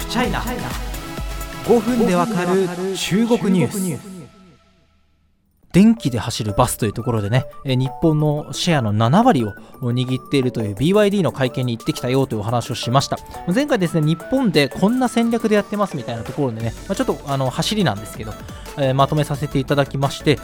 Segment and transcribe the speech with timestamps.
[0.00, 2.66] フチャイナ5分でわかる
[2.96, 4.20] 中国ニュース。
[5.72, 9.52] 電気で走るバスというところでね、日本のシェアの7割を
[9.82, 13.18] 握っているという BYD の会見に行ってきたよというお話をしました。
[13.54, 18.32] 前回ですね日本でこんな戦略でやってますみたいなところでね、ま、ちょっとあの走りなんですけど、
[18.78, 20.40] え、まとめさせていただきまして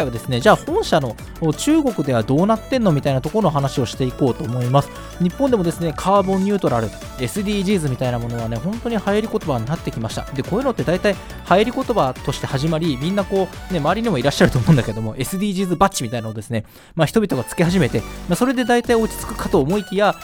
[0.00, 1.16] 回はですねじゃあ本社の
[1.56, 4.90] 中国ではどうなってんのみたいなところの話をしていこうと思います。
[5.22, 6.88] 日本でもですねカーボンニュートラル
[7.18, 10.22] SDGs みたいなものはね本当に流行り言葉になってきました。
[10.32, 20.14] でこういうのって大体流行り言葉として始まりみんなこうね周りにもいらっしゃると思うんだけども SDGs バッジみたいなのをですね、まあ、人々がつけ始めて、まあ、それで大体落ち着くかと思いきや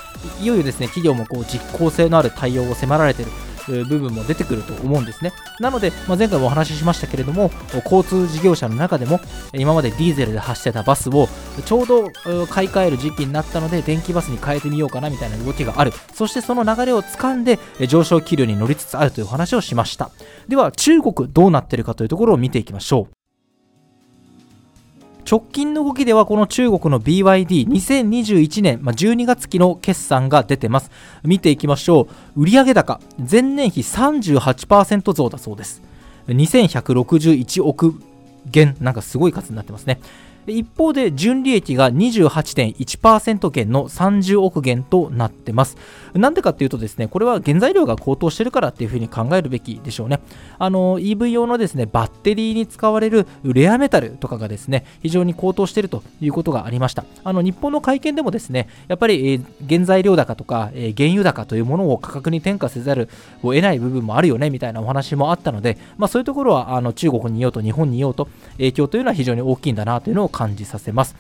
[0.41, 3.31] いよいよですね企業もこう実効性のある対応を迫られてる。
[3.67, 5.33] 部分も出てくると思うんですね。
[5.61, 7.51] なので、まあ、前回もお話ししましたけれども、
[7.85, 9.21] 交通事業者の中でも、
[9.55, 11.29] 今までディーゼルで走ってたバスを、
[11.65, 12.11] ちょうど
[12.49, 15.93] 買い替える時期になったので、電気バスに変えてみようかなみたいな動きがある。
[16.15, 17.59] そしてその流れをつかんで、
[17.89, 20.11] 上昇気流に乗りつつあるという話をしました。
[20.49, 23.16] では、中国どうなってるかというところを見ていきましょう。
[25.29, 30.91] 直近の動きではこの中国の BYD2021 年、まあ、12月期の決算が出てます。
[31.25, 32.45] 見ていきましょう。
[32.45, 35.83] 売上高前年比38%増だそうです。
[36.29, 38.01] 2161億
[38.47, 40.01] 元なんかすごい数になってますね。
[40.47, 45.77] 一方で純利益が28.1%減の30億元となってます。
[46.15, 50.21] なんでかっていうとですね、これは原材料が高騰してるからっていうふうに考えるべきでしょうね。
[50.59, 57.05] あの EV 用のですね、バッテリーに使われるレアメタルとかがですね、非常に高騰してるということがありました。
[57.25, 63.09] あの日本の会見でもですね、やっぱり、原材料高とか、え、原油高というものを価格に転嫁せざる
[63.43, 71.17] を得ない部分もあるよねみたいなお話もあったので、まあ、そういうところはあの中国にいようと日本にいようと影響というのは非常に大きいんだなというのを感じさせます。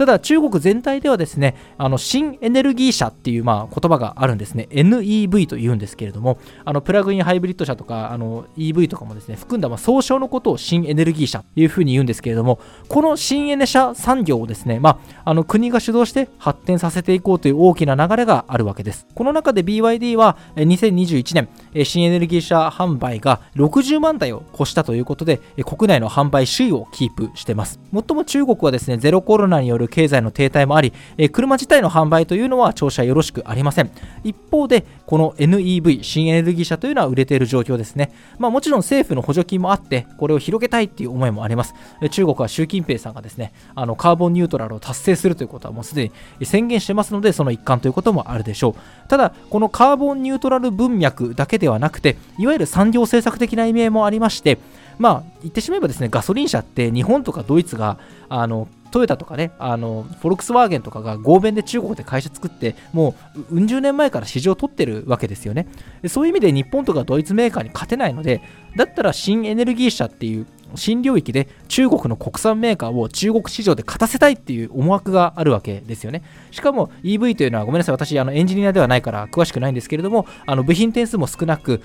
[0.00, 4.66] ただ中国全体ではですねあの新エネルギー車っていうまあ言葉があるんですね。
[4.70, 19.06] NEV というんですけれどもあのプラグインハイブリッド車とかあの EV とかもですね含んだまあ総称のことを新エネルギー車というふうに言うんですけれどもこの新エネ車産業をですね、まあ、あの国が主導して発展させていこうという大きな流れがあるわけです。
[19.14, 27.78] この中で BYD は2021年新エネルギー車販売が60万台を超したということで国内の販売首位をキープしてます。
[27.90, 33.90] もっとも中国はですねゼロコロナによる経済の停滞もあり、え車自体の販売というのは調子はよろしくありません。
[34.24, 38.12] 一方で、この NEV、新エネルギー車というのは売れている状況ですね。
[38.38, 41.74] まあ、もちろん政府の補助金もあって、これを広げたいっていう思いもあります。
[42.10, 49.08] 中国は習近平さんがですね、あのカーボンニュートラルを達成するということはもうすでに宣言してますので、その一環ということもあるでしょう。
[49.08, 54.58] ただ、このカーボンニュートラル文脈だけではなくて、いわゆる産業政策的な意味合いもありまして、
[54.98, 57.98] まあ、言ってしまえばですね、ガソリン車って日本とかドイツが
[58.28, 63.14] あのトヨタとかね、あのフォルクスワーゲンとかが合弁で中国で会社作って、も
[63.50, 65.66] ううん十年前から市場を取ってるわけですよね。
[66.08, 68.42] そういう意味で日本とかドイツメーカーに勝てないので、
[68.76, 76.22] だったら新エネルギー車っていう新領域で中国の国産メーカーを中国市場で勝たせたいっていう思惑があるわけですよね。
[76.50, 81.80] しかも EV というのはごめんなさい、私あのエンジニアではないから詳しくないんですけれども、あの部品点数も少なく、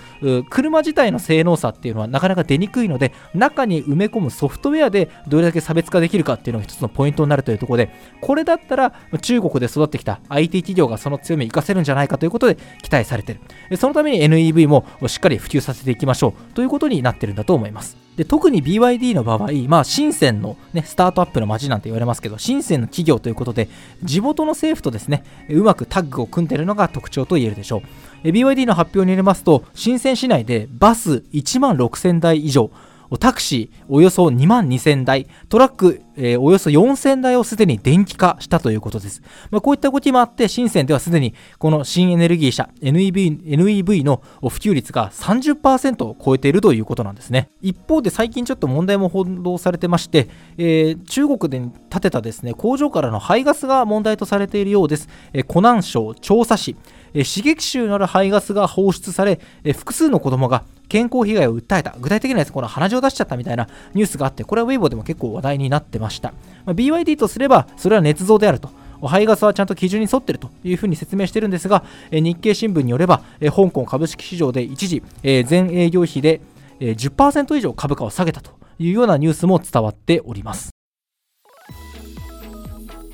[0.50, 7.92] 車自体の性能差っていうのはなかなか出にくいので、中に埋め込むソフトウェアでどれだけ差別化できるかっていうのが一つのポイントになるというところで、
[8.22, 13.36] これだったら中国で育ってきた IT 企業がその強みを活かせるんじゃないかということで期待されてい
[13.70, 13.78] る。
[13.78, 18.05] そのために NEV もしっかり普及させていきましょうということになってるんだと思います。
[18.18, 23.68] で特に BYD の場合、まあ、深センの、ね、スタートアップの街なんて言われますけど、深センの企業ということで、
[24.04, 27.82] 地元の政府とですね、うまくタッグを組んでいるのが特徴と言えるでしょ
[28.24, 28.28] う。
[28.30, 32.72] BYD の発表によりますと、深セン市内でバス1万6000台以上、
[33.20, 39.22] タクシーおよそ2万2000台、トラック、えー、およそ4000台をすでに電気化したということです。
[39.52, 47.50] まあ、こういった動きもあって、深センではすでにこの新エネルギー車 NEV, NEV の普及率が30%を超えているということなんですね。
[47.62, 55.10] 一方で最近ちょっと問題も報道されてまして、えー、中国で建てたですね工場からの排ガスが問題とされているようです。
[55.34, 56.76] えー、湖南省調査市、
[57.16, 66.34] え刺激臭のある排ガスが放出され、え複数の子供が健康被害を訴えた、具体的なやつ、この鼻血を出しちゃったみたいなニュースがあって、これはウェイボーでも結構話題になってました。
[66.66, 68.70] まあ、BYD とすれば、それは捏造であると。
[69.02, 76.42] 排ガスはちゃんと基準に沿ってるというふうに説明してるんですが、え日経新聞によれば、え香港株式市場で一時、え全営業費で、
[76.80, 80.75] え10%以上株価を下げたというようなニュースも伝わっております。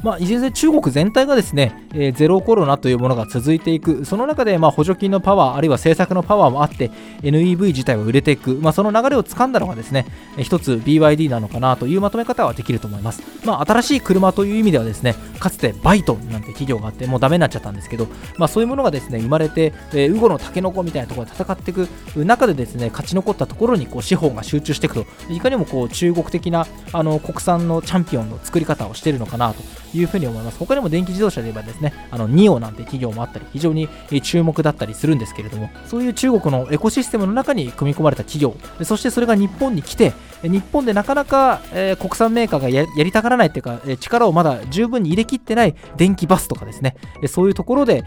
[0.03, 10.05] まあ、いずれ中国全体がですね、えー、ゼロコロナというものが続いていく、その中でまあ補助金のパワー、あるいは政策のパワーもあって、NEV 自体は売れていく、まあ、その流れを掴んだのがですね、
[10.37, 13.21] えー、一つ BYD なのかなというまとめ方はできると思います。
[13.45, 18.07] まあ、新しい車という意味ではですね、かつてバイトなんて企業があって、もうダメになっちゃったんですけど、
[18.37, 21.87] まあ、そういうものがですね、生まれて、えー、ウゴのタケノコみたいなところで戦っていく。
[22.15, 29.61] 中でですね、勝ち残ったところにこう資本が集中していくと、いかにもこう中国的なあの国産のチャンピオンの作り方をしているのかなと。
[29.93, 30.57] いうふうに思います。
[30.57, 33.89] 他にも電気自動車で言えばですね、あのニオなんて企業もあったり、非常に
[34.21, 48.05] 注目だったりするんですけれども、そういう中国のエコシステムの中に組み込まれた企業、そしてそれが日本に来て、日本でなかなか、えー、国産メーカーがやりたがらないっていうか、えー、力をまだ十分に入れきってない電気バスとかですね、えー、そういうところで、す、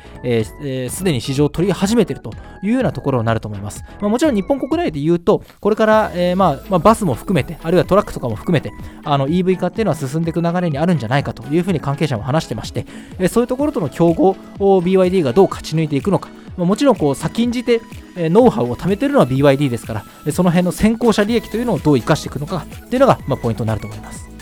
[0.62, 2.32] えー、で、に市場を取り始めていると
[2.62, 3.84] いうようなところになると思います。
[4.00, 8.72] まあ、もちろん日本国内で言うと、これから、えーまあまあ、バスも含めて、あるいはトラックとかも含めて、
[9.04, 12.86] あの EV 化っていうのは進んでいく流れにあるんじゃないかというふうに関係者も話してまして、
[13.18, 17.80] えー、そういうところとの競合を BYD がどう勝ち抜いていくのか、もちろんこう先んじて、
[18.16, 24.33] えー、ノウハウを貯めてるのは BYD ですから、その辺の先行者利益というのをどう生かしていくのかっていうのが、まあ、ポイントになると思います。